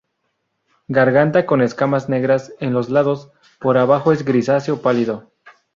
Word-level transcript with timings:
Garganta 0.87 1.45
con 1.45 1.61
escamas 1.61 2.09
negras 2.09 2.53
en 2.59 2.73
los 2.73 2.89
lados; 2.89 3.29
por 3.59 3.77
abajo 3.77 4.11
es 4.11 4.25
grisáceo 4.25 4.81
pálido. 4.81 5.29